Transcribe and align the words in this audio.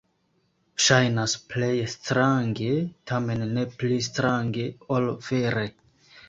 Ŝajnas 0.85 1.35
plej 1.51 1.69
strange, 1.95 2.71
tamen 3.11 3.45
ne 3.59 3.67
pli 3.77 3.99
strange 4.07 4.67
ol 4.97 5.13
vere. 5.29 5.69